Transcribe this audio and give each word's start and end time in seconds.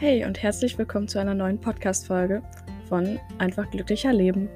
Hey 0.00 0.24
und 0.24 0.42
herzlich 0.42 0.78
willkommen 0.78 1.08
zu 1.08 1.18
einer 1.18 1.34
neuen 1.34 1.60
Podcast-Folge 1.60 2.42
von 2.88 3.20
Einfach 3.36 3.70
glücklicher 3.70 4.14
Leben. 4.14 4.48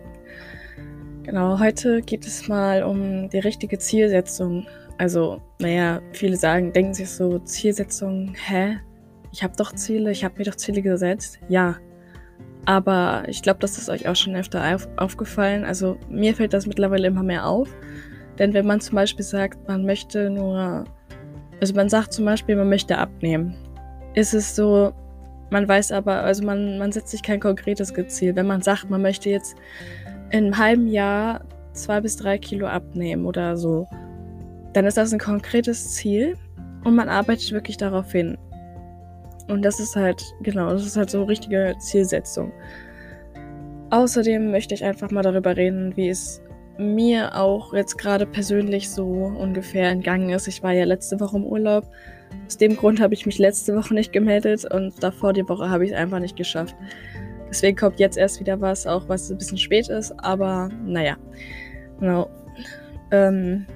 Genau, 1.23 1.61
heute 1.61 2.01
geht 2.01 2.27
es 2.27 2.49
mal 2.49 2.83
um 2.83 3.29
die 3.29 3.41
richtige 3.41 3.79
Zielsetzung. 3.79 4.67
Also, 4.97 5.43
naja, 5.61 6.01
viele 6.13 6.39
sagen, 6.39 6.73
denken 6.73 6.95
sich 6.95 7.11
so, 7.11 7.41
Zielsetzung, 7.41 8.35
hä? 8.47 8.79
Ich 9.33 9.43
habe 9.43 9.53
doch 9.55 9.75
Ziele, 9.75 10.11
ich 10.13 10.25
habe 10.25 10.39
mir 10.39 10.45
doch 10.45 10.55
Ziele 10.55 10.81
gesetzt. 10.81 11.39
Ja. 11.51 11.77
Aber 12.65 13.25
ich 13.27 13.43
glaube, 13.43 13.59
das 13.61 13.77
ist 13.77 13.91
euch 13.91 14.09
auch 14.09 14.17
schon 14.17 14.35
öfter 14.37 14.75
auf 14.75 14.89
aufgefallen. 14.97 15.67
Also, 15.67 15.99
mir 16.09 16.35
fällt 16.35 16.55
das 16.55 16.67
mittlerweile 16.67 17.09
immer 17.09 17.23
mehr 17.23 17.47
auf. 17.47 17.69
Denn 18.39 18.55
wenn 18.55 18.67
man 18.67 18.81
zum 18.81 18.95
Beispiel 18.95 19.27
sagt, 19.27 19.69
man 19.69 19.85
möchte 19.85 20.31
nur, 20.31 20.85
also 21.61 21.75
man 21.75 21.91
sagt 21.91 22.15
zum 22.15 22.25
Beispiel, 22.25 22.57
man 22.57 22.71
möchte 22.71 22.97
abnehmen, 22.97 23.55
ist 24.15 24.33
es 24.33 24.57
so, 24.57 24.95
man 25.51 25.69
weiß 25.69 25.93
aber, 25.93 26.23
also 26.23 26.45
man, 26.45 26.79
man 26.79 26.93
setzt 26.93 27.11
sich 27.11 27.23
kein 27.23 27.41
konkretes 27.41 27.93
Ziel. 28.09 28.35
Wenn 28.37 28.47
man 28.47 28.63
sagt, 28.63 28.91
man 28.91 29.03
möchte 29.03 29.31
jetzt 29.31 29.57
in 30.31 30.45
einem 30.45 30.59
halben 30.59 30.89
Jahr 30.89 31.45
zwei 31.73 32.01
bis 32.01 32.17
drei 32.17 32.39
Kilo 32.39 32.67
abnehmen 32.67 33.27
oder 33.27 33.57
so, 33.57 33.87
dann 34.73 34.87
ist 34.87 34.97
das 34.97 35.13
ein 35.13 35.19
konkretes 35.19 35.95
Ziel 35.95 36.37
und 36.85 36.95
man 36.95 37.09
arbeitet 37.09 37.53
wirklich 37.53 37.77
darauf 37.77 38.11
hin. 38.13 38.37
Und 39.49 39.63
das 39.63 39.79
ist 39.79 39.95
halt, 39.95 40.23
genau, 40.43 40.71
das 40.71 40.87
ist 40.87 40.97
halt 40.97 41.11
so 41.11 41.25
richtige 41.25 41.75
Zielsetzung. 41.79 42.53
Außerdem 43.91 44.51
möchte 44.51 44.75
ich 44.75 44.85
einfach 44.85 45.11
mal 45.11 45.23
darüber 45.23 45.57
reden, 45.57 45.97
wie 45.97 46.09
es 46.09 46.43
mir 46.79 47.37
auch 47.37 47.73
jetzt 47.73 47.99
gerade 47.99 48.27
persönlich 48.27 48.91
so 48.91 49.05
ungefähr 49.05 49.91
entgangen 49.91 50.31
ist. 50.31 50.49
Ich 50.49 50.63
war 50.63 50.73
ja 50.73 50.85
letzte 50.85 51.21
Woche 51.21 51.37
im 51.37 51.45
Urlaub 51.45 51.89
aus 52.47 52.59
dem 52.59 52.77
Grund 52.77 53.01
habe 53.01 53.15
ich 53.15 53.27
mich 53.27 53.39
letzte 53.39 53.75
Woche 53.75 53.95
nicht 53.95 54.13
gemeldet 54.13 54.65
und 54.71 55.03
davor 55.03 55.33
die 55.33 55.49
Woche 55.49 55.69
habe 55.71 55.85
ich 55.85 55.93
es 55.93 55.97
einfach 55.97 56.19
nicht 56.19 56.37
geschafft. 56.37 56.75
Deswegen 57.49 57.77
kommt 57.77 58.01
jetzt 58.01 58.17
erst 58.17 58.41
wieder 58.41 58.61
was, 58.61 58.87
auch 58.87 59.09
was 59.09 59.31
ein 59.31 59.39
bisschen 59.39 59.59
spät 59.59 59.89
ist, 59.89 60.13
aber 60.19 60.69
naja. 60.85 61.17
Genau. 62.01 62.29
Ähm, 63.11 63.67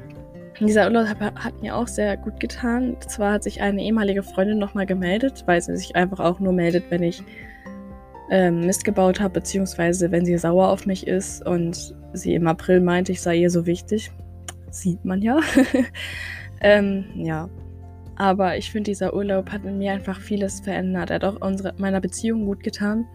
dieser 0.60 0.86
Urlaub 0.86 1.06
hat 1.08 1.62
mir 1.62 1.76
auch 1.76 1.86
sehr 1.86 2.16
gut 2.16 2.40
getan. 2.40 2.96
Zwar 3.06 3.34
hat 3.34 3.44
sich 3.44 3.60
eine 3.60 3.82
ehemalige 3.82 4.22
Freundin 4.22 4.58
nochmal 4.58 4.86
gemeldet, 4.86 5.44
weil 5.46 5.62
sie 5.62 5.76
sich 5.76 5.94
einfach 5.94 6.18
auch 6.18 6.40
nur 6.40 6.52
meldet, 6.52 6.90
wenn 6.90 7.04
ich 7.04 7.22
ähm, 8.30 8.66
Mist 8.66 8.84
gebaut 8.84 9.20
habe, 9.20 9.34
beziehungsweise 9.34 10.10
wenn 10.10 10.24
sie 10.24 10.36
sauer 10.36 10.68
auf 10.68 10.84
mich 10.84 11.06
ist 11.06 11.46
und 11.46 11.94
sie 12.12 12.34
im 12.34 12.46
April 12.48 12.80
meinte, 12.80 13.12
ich 13.12 13.22
sei 13.22 13.36
ihr 13.36 13.50
so 13.50 13.66
wichtig. 13.66 14.10
Sieht 14.70 15.04
man 15.04 15.22
ja. 15.22 15.38
ähm, 16.60 17.04
ja, 17.14 17.48
aber 18.18 18.56
ich 18.56 18.72
finde, 18.72 18.90
dieser 18.90 19.14
Urlaub 19.14 19.50
hat 19.52 19.64
in 19.64 19.78
mir 19.78 19.92
einfach 19.92 20.20
vieles 20.20 20.58
verändert. 20.58 21.10
Er 21.10 21.16
hat 21.16 21.24
auch 21.24 21.40
unsere, 21.40 21.72
meiner 21.78 22.00
Beziehung 22.00 22.46
gut 22.46 22.64
getan. 22.64 23.06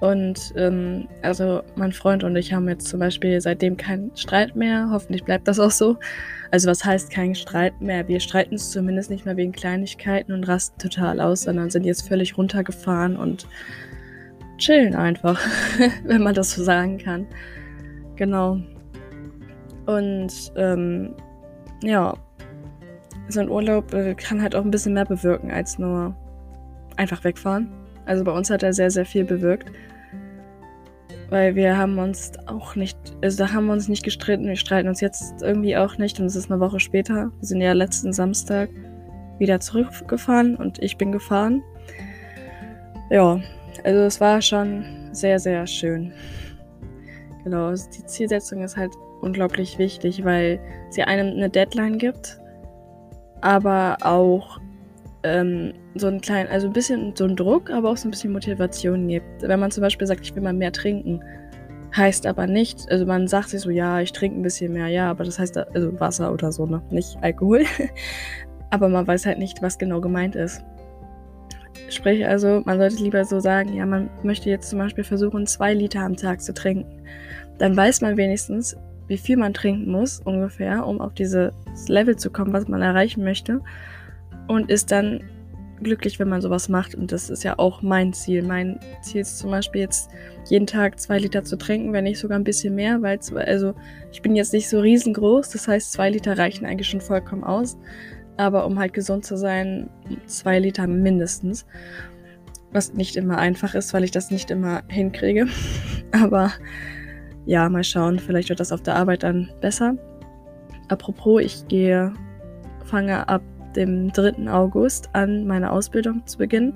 Und 0.00 0.52
ähm, 0.56 1.08
also 1.22 1.62
mein 1.74 1.92
Freund 1.92 2.22
und 2.22 2.36
ich 2.36 2.52
haben 2.52 2.68
jetzt 2.68 2.88
zum 2.88 3.00
Beispiel 3.00 3.40
seitdem 3.40 3.78
keinen 3.78 4.14
Streit 4.16 4.54
mehr. 4.54 4.88
Hoffentlich 4.90 5.24
bleibt 5.24 5.48
das 5.48 5.58
auch 5.58 5.70
so. 5.70 5.96
Also 6.50 6.68
was 6.68 6.84
heißt 6.84 7.10
kein 7.10 7.34
Streit 7.34 7.80
mehr? 7.80 8.08
Wir 8.08 8.20
streiten 8.20 8.56
es 8.56 8.70
zumindest 8.70 9.10
nicht 9.10 9.24
mehr 9.24 9.38
wegen 9.38 9.52
Kleinigkeiten 9.52 10.32
und 10.32 10.44
rasten 10.44 10.78
total 10.78 11.18
aus, 11.18 11.42
sondern 11.42 11.70
sind 11.70 11.84
jetzt 11.84 12.06
völlig 12.06 12.36
runtergefahren 12.36 13.16
und 13.16 13.46
chillen 14.58 14.94
einfach, 14.94 15.40
wenn 16.04 16.22
man 16.22 16.34
das 16.34 16.52
so 16.52 16.62
sagen 16.62 16.98
kann. 16.98 17.26
Genau. 18.16 18.58
Und 19.86 20.52
ähm, 20.56 21.14
ja, 21.82 22.14
so 23.30 23.40
ein 23.40 23.48
Urlaub 23.48 23.92
äh, 23.94 24.14
kann 24.14 24.42
halt 24.42 24.54
auch 24.54 24.64
ein 24.64 24.70
bisschen 24.70 24.94
mehr 24.94 25.04
bewirken 25.04 25.50
als 25.50 25.78
nur 25.78 26.14
einfach 26.96 27.24
wegfahren. 27.24 27.68
Also 28.06 28.24
bei 28.24 28.32
uns 28.32 28.50
hat 28.50 28.62
er 28.62 28.72
sehr, 28.72 28.90
sehr 28.90 29.06
viel 29.06 29.24
bewirkt. 29.24 29.70
Weil 31.28 31.54
wir 31.54 31.76
haben 31.76 31.98
uns 31.98 32.32
auch 32.46 32.74
nicht, 32.74 32.96
also 33.22 33.44
da 33.44 33.52
haben 33.52 33.66
wir 33.66 33.72
uns 33.72 33.88
nicht 33.88 34.02
gestritten. 34.02 34.46
Wir 34.46 34.56
streiten 34.56 34.88
uns 34.88 35.00
jetzt 35.00 35.42
irgendwie 35.42 35.76
auch 35.76 35.96
nicht. 35.96 36.18
Und 36.18 36.26
es 36.26 36.34
ist 36.34 36.50
eine 36.50 36.60
Woche 36.60 36.80
später. 36.80 37.30
Wir 37.38 37.46
sind 37.46 37.60
ja 37.60 37.72
letzten 37.72 38.12
Samstag 38.12 38.68
wieder 39.38 39.60
zurückgefahren 39.60 40.56
und 40.56 40.82
ich 40.82 40.98
bin 40.98 41.12
gefahren. 41.12 41.62
Ja, 43.10 43.40
also 43.84 44.00
es 44.00 44.20
war 44.20 44.42
schon 44.42 44.84
sehr, 45.12 45.38
sehr 45.38 45.66
schön. 45.66 46.12
Genau, 47.44 47.68
also 47.68 47.88
die 47.90 48.04
Zielsetzung 48.06 48.62
ist 48.62 48.76
halt 48.76 48.92
unglaublich 49.20 49.78
wichtig, 49.78 50.24
weil 50.24 50.60
sie 50.90 51.02
einem 51.02 51.28
eine 51.28 51.48
Deadline 51.48 51.98
gibt 51.98 52.39
aber 53.40 53.98
auch 54.02 54.60
ähm, 55.22 55.74
so 55.94 56.06
ein 56.06 56.20
kleinen, 56.20 56.48
also 56.48 56.68
ein 56.68 56.72
bisschen 56.72 57.14
so 57.14 57.24
ein 57.24 57.36
Druck, 57.36 57.70
aber 57.70 57.90
auch 57.90 57.96
so 57.96 58.08
ein 58.08 58.10
bisschen 58.10 58.32
Motivation 58.32 59.08
gibt. 59.08 59.42
Wenn 59.42 59.60
man 59.60 59.70
zum 59.70 59.82
Beispiel 59.82 60.06
sagt, 60.06 60.20
ich 60.22 60.34
will 60.34 60.42
mal 60.42 60.52
mehr 60.52 60.72
trinken, 60.72 61.22
heißt 61.96 62.26
aber 62.26 62.46
nicht, 62.46 62.90
also 62.90 63.04
man 63.04 63.26
sagt 63.26 63.50
sich 63.50 63.60
so, 63.60 63.70
ja, 63.70 64.00
ich 64.00 64.12
trinke 64.12 64.38
ein 64.38 64.42
bisschen 64.42 64.72
mehr, 64.72 64.88
ja, 64.88 65.10
aber 65.10 65.24
das 65.24 65.38
heißt, 65.38 65.56
also 65.56 65.98
Wasser 66.00 66.32
oder 66.32 66.52
so, 66.52 66.66
ne? 66.66 66.82
Nicht 66.90 67.18
Alkohol. 67.20 67.64
aber 68.70 68.88
man 68.88 69.06
weiß 69.06 69.26
halt 69.26 69.38
nicht, 69.38 69.62
was 69.62 69.78
genau 69.78 70.00
gemeint 70.00 70.36
ist. 70.36 70.62
Sprich 71.88 72.24
also, 72.24 72.62
man 72.64 72.78
sollte 72.78 73.02
lieber 73.02 73.24
so 73.24 73.40
sagen, 73.40 73.74
ja, 73.74 73.84
man 73.84 74.08
möchte 74.22 74.48
jetzt 74.48 74.70
zum 74.70 74.78
Beispiel 74.78 75.02
versuchen, 75.02 75.46
zwei 75.46 75.74
Liter 75.74 76.00
am 76.00 76.16
Tag 76.16 76.40
zu 76.40 76.54
trinken. 76.54 77.02
Dann 77.58 77.76
weiß 77.76 78.00
man 78.00 78.16
wenigstens, 78.16 78.76
wie 79.10 79.18
viel 79.18 79.36
man 79.36 79.52
trinken 79.52 79.90
muss, 79.90 80.20
ungefähr, 80.20 80.86
um 80.86 81.00
auf 81.00 81.12
dieses 81.14 81.52
Level 81.88 82.14
zu 82.16 82.30
kommen, 82.30 82.52
was 82.52 82.68
man 82.68 82.80
erreichen 82.80 83.24
möchte. 83.24 83.60
Und 84.46 84.70
ist 84.70 84.92
dann 84.92 85.24
glücklich, 85.82 86.20
wenn 86.20 86.28
man 86.28 86.40
sowas 86.40 86.68
macht. 86.68 86.94
Und 86.94 87.10
das 87.10 87.28
ist 87.28 87.42
ja 87.42 87.58
auch 87.58 87.82
mein 87.82 88.12
Ziel. 88.12 88.44
Mein 88.44 88.78
Ziel 89.02 89.22
ist 89.22 89.38
zum 89.38 89.50
Beispiel 89.50 89.80
jetzt 89.80 90.10
jeden 90.48 90.68
Tag 90.68 91.00
zwei 91.00 91.18
Liter 91.18 91.42
zu 91.42 91.58
trinken, 91.58 91.92
wenn 91.92 92.04
nicht 92.04 92.20
sogar 92.20 92.38
ein 92.38 92.44
bisschen 92.44 92.76
mehr, 92.76 93.02
weil 93.02 93.18
also 93.34 93.74
ich 94.12 94.22
bin 94.22 94.36
jetzt 94.36 94.52
nicht 94.52 94.68
so 94.68 94.78
riesengroß. 94.78 95.50
Das 95.50 95.66
heißt, 95.66 95.90
zwei 95.90 96.08
Liter 96.10 96.38
reichen 96.38 96.64
eigentlich 96.64 96.88
schon 96.88 97.00
vollkommen 97.00 97.42
aus. 97.42 97.76
Aber 98.36 98.64
um 98.64 98.78
halt 98.78 98.92
gesund 98.92 99.24
zu 99.24 99.36
sein, 99.36 99.90
zwei 100.26 100.60
Liter 100.60 100.86
mindestens. 100.86 101.66
Was 102.70 102.94
nicht 102.94 103.16
immer 103.16 103.38
einfach 103.38 103.74
ist, 103.74 103.92
weil 103.92 104.04
ich 104.04 104.12
das 104.12 104.30
nicht 104.30 104.52
immer 104.52 104.84
hinkriege. 104.86 105.48
Aber 106.12 106.52
ja, 107.46 107.68
mal 107.68 107.84
schauen, 107.84 108.18
vielleicht 108.18 108.48
wird 108.48 108.60
das 108.60 108.72
auf 108.72 108.82
der 108.82 108.96
Arbeit 108.96 109.22
dann 109.22 109.50
besser. 109.60 109.94
Apropos, 110.88 111.40
ich 111.42 111.66
gehe, 111.68 112.12
fange 112.84 113.28
ab 113.28 113.42
dem 113.76 114.12
3. 114.12 114.50
August 114.50 115.08
an, 115.12 115.46
meine 115.46 115.70
Ausbildung 115.70 116.26
zu 116.26 116.38
beginnen. 116.38 116.74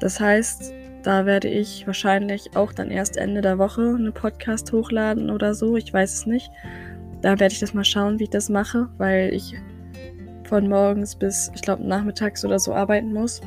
Das 0.00 0.18
heißt, 0.18 0.74
da 1.02 1.24
werde 1.24 1.48
ich 1.48 1.86
wahrscheinlich 1.86 2.56
auch 2.56 2.72
dann 2.72 2.90
erst 2.90 3.16
Ende 3.16 3.40
der 3.40 3.58
Woche 3.58 3.82
einen 3.82 4.12
Podcast 4.12 4.72
hochladen 4.72 5.30
oder 5.30 5.54
so. 5.54 5.76
Ich 5.76 5.92
weiß 5.92 6.12
es 6.12 6.26
nicht. 6.26 6.50
Da 7.22 7.38
werde 7.38 7.52
ich 7.52 7.60
das 7.60 7.74
mal 7.74 7.84
schauen, 7.84 8.18
wie 8.18 8.24
ich 8.24 8.30
das 8.30 8.48
mache, 8.48 8.88
weil 8.98 9.32
ich 9.32 9.54
von 10.44 10.68
morgens 10.68 11.14
bis, 11.14 11.50
ich 11.54 11.62
glaube, 11.62 11.86
nachmittags 11.86 12.44
oder 12.44 12.58
so 12.58 12.74
arbeiten 12.74 13.12
muss. 13.12 13.40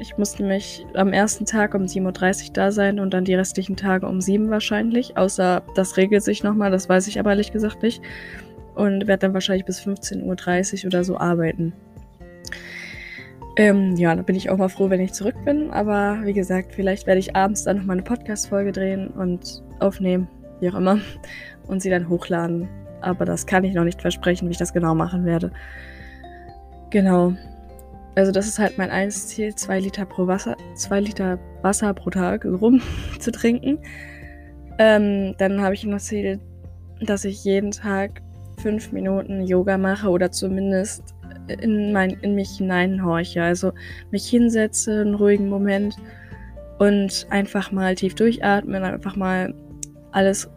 Ich 0.00 0.16
muss 0.16 0.38
nämlich 0.38 0.86
am 0.94 1.12
ersten 1.12 1.44
Tag 1.44 1.74
um 1.74 1.82
7.30 1.82 2.46
Uhr 2.48 2.52
da 2.52 2.70
sein 2.70 3.00
und 3.00 3.12
dann 3.14 3.24
die 3.24 3.34
restlichen 3.34 3.76
Tage 3.76 4.06
um 4.06 4.20
7 4.20 4.48
wahrscheinlich. 4.48 5.16
Außer 5.16 5.62
das 5.74 5.96
regelt 5.96 6.22
sich 6.22 6.44
nochmal, 6.44 6.70
das 6.70 6.88
weiß 6.88 7.08
ich 7.08 7.18
aber 7.18 7.30
ehrlich 7.30 7.50
gesagt 7.50 7.82
nicht. 7.82 8.00
Und 8.76 9.08
werde 9.08 9.26
dann 9.26 9.34
wahrscheinlich 9.34 9.64
bis 9.64 9.80
15.30 9.80 10.84
Uhr 10.84 10.86
oder 10.86 11.02
so 11.02 11.18
arbeiten. 11.18 11.72
Ähm, 13.56 13.96
ja, 13.96 14.14
da 14.14 14.22
bin 14.22 14.36
ich 14.36 14.50
auch 14.50 14.56
mal 14.56 14.68
froh, 14.68 14.88
wenn 14.88 15.00
ich 15.00 15.12
zurück 15.12 15.34
bin. 15.44 15.72
Aber 15.72 16.20
wie 16.22 16.32
gesagt, 16.32 16.72
vielleicht 16.72 17.08
werde 17.08 17.18
ich 17.18 17.34
abends 17.34 17.64
dann 17.64 17.78
nochmal 17.78 17.96
eine 17.96 18.04
Podcast-Folge 18.04 18.70
drehen 18.70 19.08
und 19.08 19.64
aufnehmen, 19.80 20.28
wie 20.60 20.70
auch 20.70 20.76
immer, 20.76 21.00
und 21.66 21.82
sie 21.82 21.90
dann 21.90 22.08
hochladen. 22.08 22.68
Aber 23.00 23.24
das 23.24 23.46
kann 23.46 23.64
ich 23.64 23.74
noch 23.74 23.82
nicht 23.82 24.00
versprechen, 24.00 24.46
wie 24.46 24.52
ich 24.52 24.58
das 24.58 24.72
genau 24.72 24.94
machen 24.94 25.24
werde. 25.24 25.50
Genau. 26.90 27.34
Also 28.18 28.32
das 28.32 28.48
ist 28.48 28.58
halt 28.58 28.78
mein 28.78 28.90
eines 28.90 29.28
Ziel, 29.28 29.54
zwei 29.54 29.78
Liter 29.78 30.04
pro 30.04 30.26
Wasser, 30.26 30.56
zwei 30.74 30.98
Liter 30.98 31.38
Wasser 31.62 31.94
pro 31.94 32.10
Tag 32.10 32.44
rum 32.60 32.82
zu 33.20 33.30
trinken. 33.30 33.78
Ähm, 34.80 35.36
dann 35.38 35.62
habe 35.62 35.74
ich 35.74 35.84
noch 35.84 36.00
Ziel, 36.00 36.40
dass 37.00 37.24
ich 37.24 37.44
jeden 37.44 37.70
Tag 37.70 38.20
fünf 38.60 38.90
Minuten 38.90 39.46
Yoga 39.46 39.78
mache 39.78 40.08
oder 40.08 40.32
zumindest 40.32 41.14
in, 41.46 41.92
mein, 41.92 42.10
in 42.22 42.34
mich 42.34 42.56
hineinhorche. 42.56 43.40
Also 43.40 43.70
mich 44.10 44.28
hinsetze, 44.28 45.00
einen 45.00 45.14
ruhigen 45.14 45.48
Moment 45.48 45.94
und 46.80 47.24
einfach 47.30 47.70
mal 47.70 47.94
tief 47.94 48.16
durchatmen, 48.16 48.82
einfach 48.82 49.14
mal 49.14 49.54
alles 50.10 50.50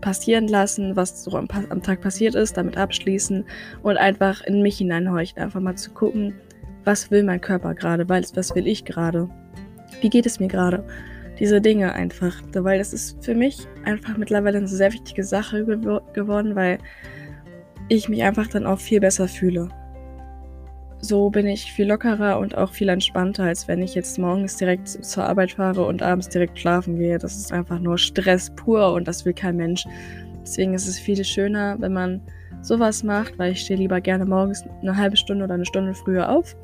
passieren 0.00 0.48
lassen, 0.48 0.96
was 0.96 1.22
so 1.22 1.36
am, 1.36 1.48
am 1.68 1.82
Tag 1.82 2.00
passiert 2.00 2.34
ist, 2.34 2.56
damit 2.56 2.78
abschließen 2.78 3.44
und 3.82 3.98
einfach 3.98 4.40
in 4.40 4.62
mich 4.62 4.78
hineinhorchen, 4.78 5.42
einfach 5.42 5.60
mal 5.60 5.76
zu 5.76 5.90
gucken, 5.90 6.32
was 6.88 7.10
will 7.10 7.22
mein 7.22 7.42
Körper 7.42 7.74
gerade, 7.74 8.08
was 8.08 8.54
will 8.54 8.66
ich 8.66 8.86
gerade, 8.86 9.28
wie 10.00 10.08
geht 10.08 10.24
es 10.24 10.40
mir 10.40 10.48
gerade. 10.48 10.82
Diese 11.38 11.60
Dinge 11.60 11.92
einfach, 11.92 12.34
weil 12.54 12.78
das 12.78 12.94
ist 12.94 13.22
für 13.22 13.34
mich 13.34 13.58
einfach 13.84 14.16
mittlerweile 14.16 14.56
eine 14.56 14.68
sehr 14.68 14.90
wichtige 14.94 15.22
Sache 15.22 15.66
geworden, 15.66 16.56
weil 16.56 16.78
ich 17.90 18.08
mich 18.08 18.22
einfach 18.22 18.46
dann 18.46 18.64
auch 18.64 18.78
viel 18.78 19.00
besser 19.00 19.28
fühle. 19.28 19.68
so 21.00 21.28
bin 21.28 21.46
ich 21.46 21.70
viel 21.70 21.88
lockerer 21.88 22.38
und 22.38 22.56
auch 22.56 22.72
viel 22.72 22.88
entspannter, 22.88 23.44
als 23.44 23.68
wenn 23.68 23.82
ich 23.82 23.94
jetzt 23.94 24.18
morgens 24.18 24.56
direkt 24.56 24.88
zur 24.88 25.24
Arbeit 25.24 25.52
fahre 25.52 25.84
und 25.84 26.02
abends 26.02 26.30
direkt 26.30 26.58
schlafen 26.58 26.96
gehe. 26.96 27.18
Das 27.18 27.36
ist 27.36 27.52
einfach 27.52 27.80
nur 27.80 27.98
Stress 27.98 28.50
pur 28.56 28.94
und 28.94 29.06
das 29.06 29.26
will 29.26 29.34
kein 29.34 29.56
Mensch. 29.56 29.84
Deswegen 30.40 30.72
ist 30.72 30.88
es 30.88 30.98
viel 30.98 31.22
schöner, 31.22 31.76
wenn 31.80 31.92
man 31.92 32.22
sowas 32.62 33.04
macht, 33.04 33.38
weil 33.38 33.52
ich 33.52 33.60
stehe 33.60 33.78
lieber 33.78 34.00
gerne 34.00 34.24
morgens 34.24 34.64
eine 34.80 34.96
halbe 34.96 35.18
Stunde 35.18 35.44
oder 35.44 35.54
eine 35.54 35.66
Stunde 35.66 35.92
früher 35.92 36.30
auf 36.30 36.56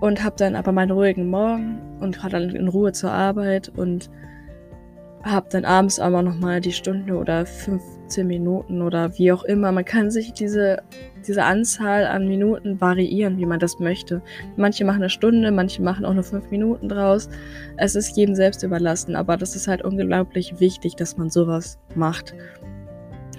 und 0.00 0.22
habe 0.22 0.36
dann 0.36 0.56
aber 0.56 0.72
meinen 0.72 0.90
ruhigen 0.90 1.28
Morgen 1.28 1.78
und 2.00 2.16
fahre 2.16 2.30
dann 2.30 2.50
in 2.50 2.68
Ruhe 2.68 2.92
zur 2.92 3.12
Arbeit 3.12 3.70
und 3.76 4.10
habe 5.32 5.48
dann 5.50 5.64
abends 5.64 5.98
aber 5.98 6.22
nochmal 6.22 6.60
die 6.60 6.72
Stunde 6.72 7.14
oder 7.14 7.46
15 7.46 8.26
Minuten 8.26 8.80
oder 8.80 9.18
wie 9.18 9.32
auch 9.32 9.42
immer. 9.42 9.72
Man 9.72 9.84
kann 9.84 10.10
sich 10.10 10.32
diese, 10.32 10.82
diese 11.26 11.42
Anzahl 11.42 12.06
an 12.06 12.28
Minuten 12.28 12.80
variieren, 12.80 13.36
wie 13.38 13.46
man 13.46 13.58
das 13.58 13.80
möchte. 13.80 14.22
Manche 14.56 14.84
machen 14.84 15.02
eine 15.02 15.10
Stunde, 15.10 15.50
manche 15.50 15.82
machen 15.82 16.04
auch 16.04 16.14
nur 16.14 16.22
fünf 16.22 16.50
Minuten 16.50 16.88
draus. 16.88 17.28
Es 17.76 17.96
ist 17.96 18.16
jedem 18.16 18.36
selbst 18.36 18.62
überlassen, 18.62 19.16
aber 19.16 19.36
das 19.36 19.56
ist 19.56 19.66
halt 19.66 19.82
unglaublich 19.82 20.60
wichtig, 20.60 20.94
dass 20.94 21.16
man 21.16 21.28
sowas 21.28 21.78
macht. 21.96 22.34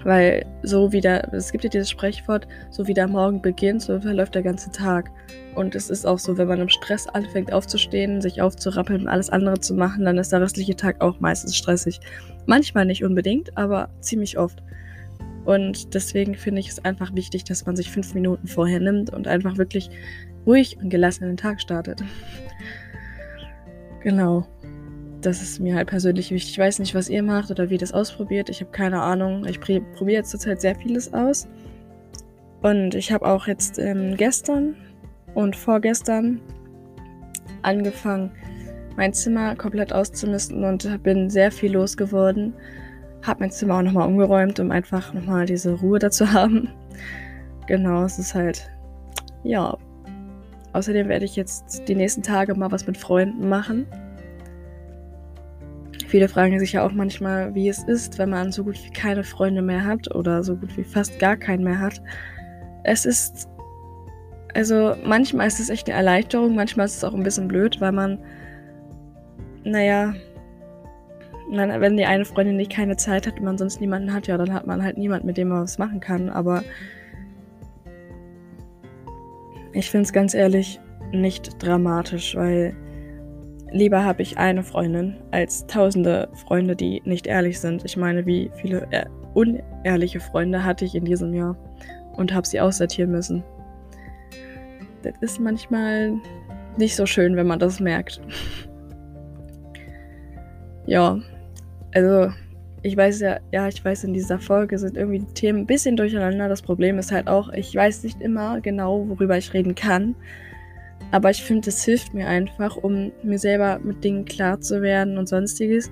Weil 0.07 0.45
so 0.63 0.93
wie 0.93 1.01
der, 1.01 1.33
es 1.33 1.51
gibt 1.51 1.65
ja 1.65 1.69
dieses 1.69 1.89
Sprichwort, 1.89 2.47
so 2.69 2.87
wie 2.87 2.93
der 2.93 3.09
Morgen 3.09 3.41
beginnt, 3.41 3.81
so 3.81 3.99
verläuft 3.99 4.35
der 4.35 4.41
ganze 4.41 4.71
Tag. 4.71 5.11
Und 5.53 5.75
es 5.75 5.89
ist 5.89 6.07
auch 6.07 6.17
so, 6.17 6.37
wenn 6.37 6.47
man 6.47 6.61
im 6.61 6.69
Stress 6.69 7.07
anfängt 7.07 7.51
aufzustehen, 7.51 8.21
sich 8.21 8.41
aufzurappeln 8.41 9.01
und 9.01 9.07
alles 9.09 9.29
andere 9.29 9.59
zu 9.59 9.73
machen, 9.73 10.05
dann 10.05 10.17
ist 10.17 10.31
der 10.31 10.39
restliche 10.39 10.77
Tag 10.77 11.01
auch 11.01 11.19
meistens 11.19 11.57
stressig. 11.57 11.99
Manchmal 12.45 12.85
nicht 12.85 13.03
unbedingt, 13.03 13.57
aber 13.57 13.89
ziemlich 13.99 14.37
oft. 14.37 14.63
Und 15.43 15.93
deswegen 15.93 16.35
finde 16.35 16.61
ich 16.61 16.69
es 16.69 16.85
einfach 16.85 17.13
wichtig, 17.13 17.43
dass 17.43 17.65
man 17.65 17.75
sich 17.75 17.91
fünf 17.91 18.13
Minuten 18.13 18.47
vorher 18.47 18.79
nimmt 18.79 19.09
und 19.09 19.27
einfach 19.27 19.57
wirklich 19.57 19.89
ruhig 20.45 20.77
und 20.81 20.89
gelassen 20.89 21.25
in 21.25 21.31
den 21.31 21.37
Tag 21.37 21.59
startet. 21.59 22.01
genau 24.03 24.47
das 25.21 25.41
ist 25.41 25.59
mir 25.59 25.75
halt 25.75 25.87
persönlich 25.87 26.31
wichtig. 26.31 26.51
Ich 26.51 26.59
weiß 26.59 26.79
nicht, 26.79 26.95
was 26.95 27.09
ihr 27.09 27.23
macht 27.23 27.51
oder 27.51 27.69
wie 27.69 27.73
ihr 27.73 27.79
das 27.79 27.93
ausprobiert. 27.93 28.49
Ich 28.49 28.61
habe 28.61 28.71
keine 28.71 29.01
Ahnung. 29.01 29.45
Ich 29.45 29.59
probiere 29.59 30.17
jetzt 30.17 30.31
zurzeit 30.31 30.61
sehr 30.61 30.75
vieles 30.75 31.13
aus. 31.13 31.47
Und 32.61 32.95
ich 32.95 33.11
habe 33.11 33.25
auch 33.25 33.47
jetzt 33.47 33.79
ähm, 33.79 34.15
gestern 34.15 34.75
und 35.33 35.55
vorgestern 35.55 36.41
angefangen, 37.61 38.31
mein 38.95 39.13
Zimmer 39.13 39.55
komplett 39.55 39.93
auszumisten 39.93 40.63
und 40.63 41.03
bin 41.03 41.29
sehr 41.29 41.51
viel 41.51 41.73
losgeworden. 41.73 42.53
Habe 43.21 43.41
mein 43.41 43.51
Zimmer 43.51 43.77
auch 43.77 43.81
nochmal 43.83 44.07
umgeräumt, 44.07 44.59
um 44.59 44.71
einfach 44.71 45.13
nochmal 45.13 45.45
diese 45.45 45.73
Ruhe 45.73 45.99
dazu 45.99 46.31
haben. 46.31 46.69
Genau, 47.67 48.03
es 48.03 48.17
ist 48.17 48.33
halt, 48.33 48.69
ja. 49.43 49.77
Außerdem 50.73 51.09
werde 51.09 51.25
ich 51.25 51.35
jetzt 51.35 51.87
die 51.87 51.95
nächsten 51.95 52.23
Tage 52.23 52.55
mal 52.55 52.71
was 52.71 52.87
mit 52.87 52.97
Freunden 52.97 53.49
machen. 53.49 53.85
Viele 56.07 56.29
fragen 56.29 56.57
sich 56.57 56.71
ja 56.71 56.85
auch 56.85 56.93
manchmal, 56.93 57.53
wie 57.53 57.67
es 57.67 57.83
ist, 57.83 58.17
wenn 58.17 58.29
man 58.29 58.53
so 58.53 58.63
gut 58.63 58.81
wie 58.85 58.91
keine 58.91 59.25
Freunde 59.25 59.61
mehr 59.61 59.83
hat 59.83 60.15
oder 60.15 60.41
so 60.41 60.55
gut 60.55 60.77
wie 60.77 60.85
fast 60.85 61.19
gar 61.19 61.35
keinen 61.35 61.65
mehr 61.65 61.81
hat. 61.81 62.01
Es 62.85 63.05
ist, 63.05 63.49
also 64.53 64.95
manchmal 65.03 65.47
ist 65.47 65.59
es 65.59 65.69
echt 65.69 65.89
eine 65.89 65.97
Erleichterung, 65.97 66.55
manchmal 66.55 66.85
ist 66.85 66.95
es 66.95 67.03
auch 67.03 67.13
ein 67.13 67.23
bisschen 67.23 67.49
blöd, 67.49 67.81
weil 67.81 67.91
man, 67.91 68.19
naja, 69.65 70.13
wenn 71.51 71.97
die 71.97 72.05
eine 72.05 72.23
Freundin 72.23 72.55
nicht 72.55 72.71
keine 72.71 72.95
Zeit 72.95 73.27
hat 73.27 73.39
und 73.39 73.43
man 73.43 73.57
sonst 73.57 73.81
niemanden 73.81 74.13
hat, 74.13 74.27
ja, 74.27 74.37
dann 74.37 74.53
hat 74.53 74.65
man 74.65 74.81
halt 74.81 74.97
niemanden, 74.97 75.27
mit 75.27 75.35
dem 75.35 75.49
man 75.49 75.63
was 75.63 75.77
machen 75.77 75.99
kann. 75.99 76.29
Aber 76.29 76.63
ich 79.73 79.91
finde 79.91 80.05
es 80.05 80.13
ganz 80.13 80.33
ehrlich 80.33 80.79
nicht 81.11 81.61
dramatisch, 81.61 82.33
weil 82.37 82.73
Lieber 83.71 84.03
habe 84.03 84.21
ich 84.21 84.37
eine 84.37 84.63
Freundin 84.63 85.15
als 85.31 85.67
tausende 85.67 86.29
Freunde, 86.33 86.75
die 86.75 87.01
nicht 87.05 87.27
ehrlich 87.27 87.59
sind. 87.59 87.83
Ich 87.83 87.97
meine, 87.97 88.25
wie 88.25 88.49
viele 88.55 88.87
äh, 88.91 89.05
unehrliche 89.33 90.19
Freunde 90.19 90.63
hatte 90.63 90.85
ich 90.85 90.95
in 90.95 91.05
diesem 91.05 91.33
Jahr 91.33 91.57
und 92.13 92.33
habe 92.33 92.47
sie 92.47 92.61
aussortieren 92.61 93.11
müssen. 93.11 93.43
Das 95.03 95.13
ist 95.21 95.39
manchmal 95.39 96.13
nicht 96.77 96.95
so 96.95 97.05
schön, 97.05 97.35
wenn 97.35 97.47
man 97.47 97.59
das 97.59 97.79
merkt. 97.79 98.21
ja, 100.85 101.19
also 101.93 102.31
ich 102.83 102.95
weiß 102.95 103.19
ja, 103.19 103.39
ja, 103.51 103.67
ich 103.67 103.83
weiß, 103.83 104.05
in 104.05 104.13
dieser 104.13 104.39
Folge 104.39 104.77
sind 104.77 104.95
irgendwie 104.95 105.19
die 105.19 105.33
Themen 105.33 105.59
ein 105.59 105.65
bisschen 105.65 105.97
durcheinander. 105.97 106.47
Das 106.47 106.61
Problem 106.61 106.97
ist 106.99 107.11
halt 107.11 107.27
auch, 107.27 107.49
ich 107.49 107.75
weiß 107.75 108.03
nicht 108.03 108.21
immer 108.21 108.61
genau, 108.61 109.07
worüber 109.09 109.37
ich 109.37 109.53
reden 109.53 109.75
kann. 109.75 110.15
Aber 111.11 111.29
ich 111.29 111.43
finde, 111.43 111.69
es 111.69 111.83
hilft 111.83 112.13
mir 112.13 112.27
einfach, 112.27 112.75
um 112.75 113.11
mir 113.23 113.39
selber 113.39 113.79
mit 113.79 114.03
Dingen 114.03 114.25
klar 114.25 114.59
zu 114.59 114.81
werden 114.81 115.17
und 115.17 115.27
sonstiges. 115.27 115.91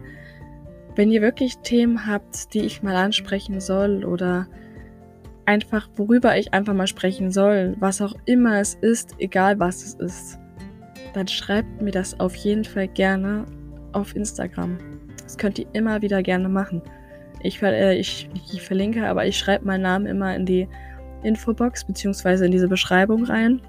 Wenn 0.96 1.12
ihr 1.12 1.22
wirklich 1.22 1.58
Themen 1.60 2.06
habt, 2.06 2.54
die 2.54 2.62
ich 2.62 2.84
mal 2.84 2.96
ansprechen 2.96 3.60
soll 3.60 4.04
oder 4.06 4.48
einfach, 5.46 5.90
worüber 5.96 6.38
ich 6.38 6.54
einfach 6.54 6.74
mal 6.74 6.88
sprechen 6.88 7.32
soll, 7.32 7.76
was 7.80 8.02
auch 8.02 8.14
immer 8.26 8.60
es 8.60 8.76
ist, 8.76 9.16
egal 9.20 9.60
was 9.60 9.84
es 9.84 9.94
ist, 9.96 10.40
dann 11.14 11.28
schreibt 11.28 11.82
mir 11.82 11.92
das 11.92 12.20
auf 12.20 12.36
jeden 12.36 12.66
Fall 12.66 12.88
gerne 12.88 13.46
auf 13.94 14.16
Instagram. 14.16 14.78
Das 15.24 15.38
könnt 15.38 15.60
ihr 15.60 15.68
immer 15.74 16.02
wieder 16.02 16.22
gerne 16.24 16.50
machen. 16.50 16.82
Ich, 17.42 17.62
äh, 17.62 17.96
ich, 17.96 18.30
ich 18.52 18.62
verlinke, 18.62 19.08
aber 19.08 19.26
ich 19.26 19.38
schreibe 19.38 19.66
meinen 19.66 19.84
Namen 19.84 20.06
immer 20.08 20.36
in 20.36 20.46
die 20.46 20.68
Infobox 21.24 21.86
beziehungsweise 21.86 22.46
in 22.46 22.52
diese 22.52 22.68
Beschreibung 22.68 23.24
rein. 23.24 23.62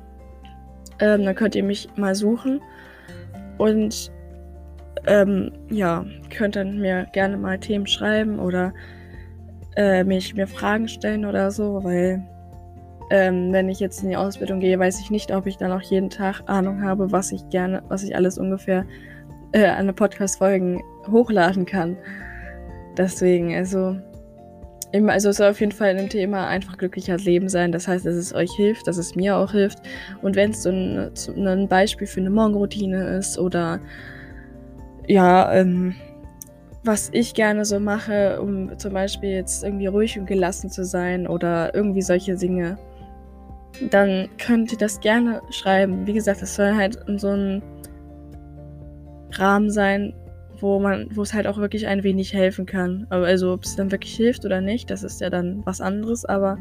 Ähm, 1.01 1.25
dann 1.25 1.35
könnt 1.35 1.55
ihr 1.55 1.65
mich 1.65 1.89
mal 1.97 2.15
suchen. 2.15 2.61
Und 3.59 4.11
ähm, 5.07 5.53
ja, 5.71 6.05
könnt 6.31 6.57
dann 6.57 6.79
mir 6.79 7.07
gerne 7.13 7.37
mal 7.37 7.59
Themen 7.59 7.87
schreiben 7.87 8.39
oder 8.39 8.73
äh, 9.77 10.05
mich 10.05 10.35
mir 10.35 10.47
Fragen 10.47 10.89
stellen 10.89 11.25
oder 11.25 11.51
so, 11.51 11.85
weil 11.85 12.23
ähm, 13.11 13.53
wenn 13.53 13.69
ich 13.69 13.79
jetzt 13.79 14.03
in 14.03 14.09
die 14.09 14.17
Ausbildung 14.17 14.59
gehe, 14.59 14.79
weiß 14.79 15.01
ich 15.01 15.11
nicht, 15.11 15.33
ob 15.33 15.47
ich 15.47 15.57
dann 15.57 15.71
auch 15.71 15.83
jeden 15.83 16.11
Tag 16.11 16.43
Ahnung 16.47 16.83
habe, 16.83 17.13
was 17.13 17.31
ich 17.31 17.49
gerne, 17.51 17.83
was 17.89 18.03
ich 18.03 18.17
alles 18.17 18.37
ungefähr 18.37 18.85
äh, 19.53 19.67
an 19.67 19.95
Podcast-Folgen 19.95 20.83
hochladen 21.11 21.67
kann. 21.67 21.97
Deswegen, 22.97 23.55
also 23.55 23.97
also 24.93 25.31
es 25.31 25.37
soll 25.37 25.51
auf 25.51 25.61
jeden 25.61 25.73
Fall 25.73 25.97
ein 25.97 26.09
Thema 26.09 26.47
einfach 26.47 26.79
glücklicher 26.79 27.17
Leben 27.19 27.49
sein. 27.49 27.73
Das 27.73 27.89
heißt, 27.89 28.07
dass 28.07 28.15
es 28.15 28.35
euch 28.35 28.51
hilft, 28.53 28.87
dass 28.87 28.97
es 28.97 29.15
mir 29.15 29.37
auch 29.37 29.53
hilft. 29.53 29.79
Und 30.23 30.37
wenn 30.37 30.51
es 30.51 30.63
so 30.63 30.71
ein, 30.71 31.11
ein, 31.37 31.69
Beispiel 31.69 32.07
für 32.07 32.21
eine 32.21 32.31
Morgenroutine 32.31 33.19
ist 33.19 33.39
oder 33.39 33.81
ja, 35.07 35.53
ähm, 35.53 35.95
was 36.85 37.11
ich 37.13 37.35
gerne 37.35 37.65
so 37.65 37.81
mache, 37.81 38.41
um 38.41 38.79
zum 38.79 38.93
Beispiel 38.93 39.31
jetzt 39.31 39.65
irgendwie 39.65 39.87
ruhig 39.87 40.19
und 40.19 40.27
gelassen 40.27 40.71
zu 40.71 40.85
sein 40.85 41.27
oder 41.27 41.75
irgendwie 41.75 42.03
solche 42.03 42.37
Dinge, 42.37 42.79
dann 43.91 44.29
könnt 44.39 44.73
ihr 44.73 44.79
das 44.79 45.01
gerne 45.01 45.43
schreiben. 45.51 46.07
Wie 46.07 46.13
gesagt, 46.13 46.43
es 46.43 46.55
soll 46.55 46.75
halt 46.75 46.97
in 47.09 47.19
so 47.19 47.29
einem 47.29 47.63
Rahmen 49.33 49.71
sein, 49.71 50.15
wo 50.61 50.81
man, 50.81 51.09
wo 51.15 51.23
es 51.23 51.35
halt 51.35 51.47
auch 51.47 51.59
wirklich 51.59 51.87
ein 51.87 52.03
wenig 52.03 52.33
helfen 52.33 52.67
kann. 52.67 53.07
Aber 53.11 53.27
also 53.27 53.53
ob 53.53 53.65
es 53.65 53.77
dann 53.77 53.91
wirklich 53.91 54.15
hilft 54.15 54.45
oder 54.45 54.61
nicht, 54.61 54.91
das 54.91 55.03
ist 55.03 55.21
ja 55.21 55.31
dann 55.31 55.65
was 55.65 55.81
anderes, 55.81 56.25
aber 56.25 56.59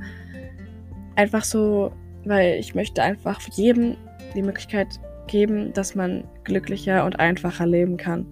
einfach 1.16 1.44
so, 1.44 1.92
weil 2.25 2.56
ich 2.60 2.75
möchte 2.75 3.02
einfach 3.02 3.40
jedem 3.54 3.96
die 4.36 4.42
Möglichkeit 4.42 5.00
geben, 5.28 5.74
dass 5.74 5.96
man 5.96 6.24
glücklicher 6.44 7.06
und 7.06 7.20
einfacher 7.20 7.66
leben 7.66 7.98
kann. 7.98 8.25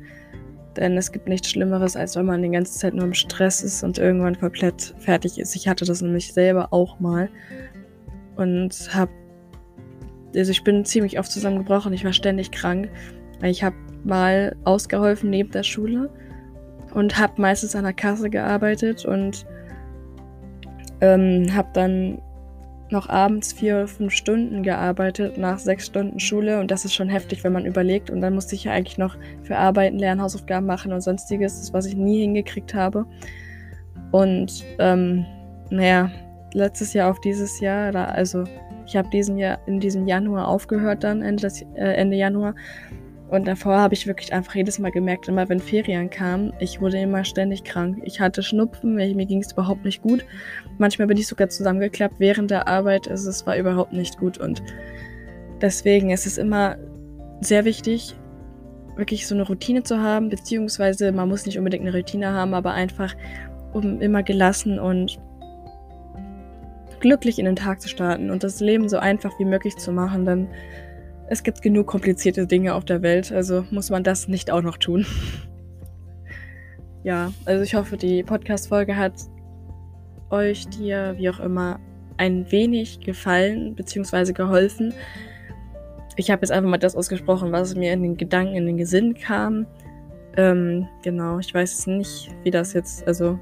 Denn 0.75 0.98
es 0.98 1.12
gibt 1.12 1.27
nichts 1.27 1.50
Schlimmeres, 1.50 1.96
als 1.96 2.15
wenn 2.15 2.25
man 2.25 2.41
die 2.41 2.50
ganze 2.50 2.77
Zeit 2.77 2.93
nur 2.93 3.05
im 3.05 3.13
Stress 3.13 3.62
ist 3.62 3.84
und 3.84 4.00
irgendwann 4.00 4.39
komplett 4.39 4.96
fertig 4.98 5.38
ist. 5.38 5.55
Ich 5.55 5.67
hatte 5.67 5.86
das 5.86 6.01
nämlich 6.01 6.34
selber 6.34 6.70
auch 6.72 7.00
mal 7.00 7.29
und 8.36 8.89
habe, 8.93 9.12
also 10.36 10.51
ich 10.51 10.63
bin 10.63 10.84
ziemlich 10.84 11.20
oft 11.20 11.32
zusammengebrochen. 11.32 11.93
Ich 11.93 12.03
war 12.03 12.13
ständig 12.13 12.51
krank. 12.51 12.89
Ich 13.43 13.63
habe 13.63 13.75
mal 14.03 14.55
ausgeholfen 14.63 15.29
neben 15.29 15.51
der 15.51 15.63
Schule 15.63 16.10
und 16.93 17.17
habe 17.17 17.41
meistens 17.41 17.75
an 17.75 17.83
der 17.83 17.93
Kasse 17.93 18.29
gearbeitet 18.29 19.05
und 19.05 19.45
ähm, 21.01 21.48
habe 21.53 21.69
dann 21.74 22.22
noch 22.89 23.10
abends 23.10 23.51
vier 23.51 23.75
oder 23.75 23.88
fünf 23.88 24.13
Stunden 24.13 24.63
gearbeitet 24.63 25.38
nach 25.38 25.57
sechs 25.57 25.88
Stunden 25.88 26.19
Schule 26.19 26.60
und 26.60 26.69
das 26.72 26.86
ist 26.86 26.93
schon 26.93 27.10
heftig, 27.10 27.43
wenn 27.43 27.51
man 27.51 27.65
überlegt. 27.65 28.10
Und 28.10 28.22
dann 28.22 28.36
musste 28.36 28.55
ich 28.55 28.65
ja 28.65 28.72
eigentlich 28.72 28.98
noch 28.98 29.17
für 29.41 29.57
Arbeiten 29.57 29.98
lernen, 29.98 30.22
Hausaufgaben 30.22 30.65
machen 30.65 30.93
und 30.93 31.01
sonstiges, 31.01 31.60
das, 31.60 31.74
was 31.74 31.88
ich 31.88 31.95
nie 31.95 32.22
hingekriegt 32.22 32.74
habe. 32.74 33.05
Und 34.12 34.63
ähm, 34.79 35.25
naja, 35.72 36.12
letztes 36.53 36.93
Jahr 36.93 37.10
auf 37.10 37.19
dieses 37.22 37.60
Jahr, 37.60 37.95
also 37.95 38.43
ich 38.86 38.95
habe 38.95 39.10
diesen 39.10 39.38
Jahr 39.38 39.57
in 39.65 39.79
diesem 39.79 40.07
Januar 40.07 40.48
aufgehört 40.48 41.03
dann 41.03 41.22
Ende, 41.22 41.48
äh, 41.75 41.95
Ende 41.95 42.15
Januar 42.15 42.53
und 43.33 43.45
davor 43.45 43.77
habe 43.77 43.93
ich 43.93 44.07
wirklich 44.07 44.31
einfach 44.33 44.55
jedes 44.55 44.79
Mal 44.79 44.91
gemerkt, 44.91 45.27
immer 45.27 45.49
wenn 45.49 45.59
Ferien 45.59 46.09
kamen, 46.09 46.53
ich 46.59 46.79
wurde 46.79 46.99
immer 46.99 47.25
ständig 47.25 47.63
krank. 47.63 48.01
Ich 48.03 48.19
hatte 48.19 48.43
Schnupfen, 48.43 48.95
mir 48.95 49.25
ging 49.25 49.41
es 49.41 49.51
überhaupt 49.51 49.83
nicht 49.83 50.01
gut. 50.01 50.25
Manchmal 50.77 51.07
bin 51.07 51.17
ich 51.17 51.27
sogar 51.27 51.49
zusammengeklappt 51.49 52.19
während 52.19 52.51
der 52.51 52.67
Arbeit. 52.67 53.09
Also 53.09 53.29
es 53.29 53.45
war 53.45 53.57
überhaupt 53.57 53.93
nicht 53.93 54.17
gut. 54.17 54.37
Und 54.37 54.61
Deswegen 55.63 56.09
ist 56.09 56.25
es 56.25 56.37
immer 56.37 56.75
sehr 57.39 57.63
wichtig, 57.63 58.15
wirklich 58.97 59.25
so 59.25 59.33
eine 59.33 59.47
Routine 59.47 59.81
zu 59.83 59.97
haben, 59.97 60.27
beziehungsweise 60.27 61.13
man 61.13 61.29
muss 61.29 61.45
nicht 61.45 61.57
unbedingt 61.57 61.87
eine 61.87 61.95
Routine 61.95 62.33
haben, 62.33 62.53
aber 62.53 62.73
einfach, 62.73 63.15
um 63.71 64.01
immer 64.01 64.23
gelassen 64.23 64.77
und 64.77 65.19
glücklich 66.99 67.39
in 67.39 67.45
den 67.45 67.55
Tag 67.55 67.79
zu 67.79 67.87
starten 67.87 68.29
und 68.29 68.43
das 68.43 68.59
Leben 68.59 68.89
so 68.89 68.97
einfach 68.97 69.39
wie 69.39 69.45
möglich 69.45 69.77
zu 69.77 69.93
machen, 69.93 70.25
denn 70.25 70.49
es 71.27 71.44
gibt 71.44 71.62
genug 71.62 71.88
komplizierte 71.88 72.48
Dinge 72.48 72.75
auf 72.75 72.86
der 72.86 73.01
Welt, 73.01 73.32
also 73.32 73.65
muss 73.72 73.89
man 73.89 74.03
das 74.03 74.27
nicht 74.27 74.51
auch 74.51 74.62
noch 74.62 74.77
tun. 74.77 75.06
ja, 77.03 77.32
also 77.46 77.63
ich 77.63 77.75
hoffe, 77.75 77.98
die 77.98 78.24
Podcast-Folge 78.24 78.96
hat 78.96 79.13
euch, 80.30 80.68
dir, 80.68 81.15
wie 81.18 81.30
auch 81.30 81.39
immer, 81.39 81.80
ein 82.18 82.51
wenig 82.51 83.00
gefallen 83.00 83.75
bzw. 83.75 84.34
geholfen. 84.34 84.94
Ich 86.15 86.30
habe 86.30 86.42
jetzt 86.42 86.51
einfach 86.51 86.70
mal 86.70 86.77
das 86.77 86.96
ausgesprochen, 86.96 87.51
was 87.51 87.75
mir 87.75 87.94
in 87.94 88.03
den 88.03 88.18
Gedanken, 88.18 88.56
in 88.56 88.65
den 88.65 88.77
Gesinn 88.77 89.15
kam. 89.15 89.65
Ähm, 90.38 90.88
genau, 91.03 91.39
ich 91.39 91.53
weiß 91.53 91.88
nicht, 91.88 92.30
wie 92.44 92.51
das 92.51 92.74
jetzt, 92.74 93.08
also 93.08 93.39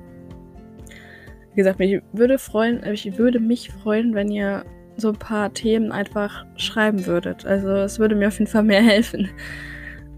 wie 1.51 1.57
gesagt, 1.57 1.79
mich 1.79 2.01
würde 2.13 2.37
freuen, 2.37 2.81
ich 2.85 3.17
würde 3.17 3.39
mich 3.39 3.71
freuen, 3.71 4.13
wenn 4.13 4.29
ihr 4.29 4.63
so 4.97 5.09
ein 5.09 5.17
paar 5.17 5.53
Themen 5.53 5.91
einfach 5.91 6.45
schreiben 6.55 7.05
würdet. 7.05 7.45
Also 7.45 7.69
es 7.69 7.99
würde 7.99 8.15
mir 8.15 8.27
auf 8.27 8.39
jeden 8.39 8.51
Fall 8.51 8.63
mehr 8.63 8.81
helfen. 8.83 9.29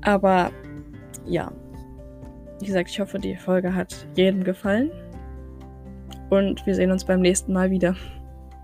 Aber 0.02 0.52
ja, 1.26 1.52
wie 2.60 2.66
gesagt, 2.66 2.90
ich 2.90 3.00
hoffe, 3.00 3.20
die 3.20 3.36
Folge 3.36 3.74
hat 3.74 4.08
jedem 4.16 4.44
gefallen. 4.44 4.92
Und 6.30 6.66
wir 6.66 6.76
sehen 6.76 6.92
uns 6.92 7.06
beim 7.06 7.22
nächsten 7.22 7.54
Mal 7.54 7.70
wieder. 7.70 7.96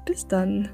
Bis 0.06 0.28
dann. 0.28 0.70